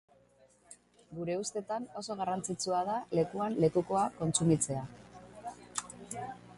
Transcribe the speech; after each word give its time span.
Gure 1.17 1.35
ustetan 1.41 1.85
oso 2.01 2.17
garrantzitsua 2.23 2.81
da 2.89 2.97
lekuan 3.19 3.61
lekukoa 3.67 4.09
kontsumitzea. 4.19 4.91